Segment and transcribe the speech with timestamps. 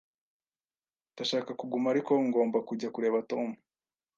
[1.13, 3.49] Ndashaka kuguma, ariko ngomba kujya kureba Tom.